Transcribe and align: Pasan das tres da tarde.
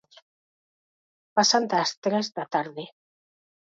Pasan 1.37 1.63
das 1.71 1.89
tres 2.03 2.25
da 2.35 2.45
tarde. 2.55 2.83